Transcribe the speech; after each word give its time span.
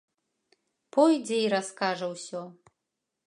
Пойдзе 0.95 1.37
і 1.43 1.51
раскажа 1.55 2.07
ўсё. 2.17 2.41